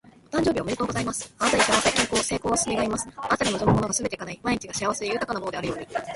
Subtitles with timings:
[0.33, 1.31] お誕生日おめでとうございます！
[1.37, 3.07] あなたに幸せ、健康、成功を願います。
[3.15, 5.85] あなたが望むものがすべて叶い、毎日が幸せで豊かなものであるように。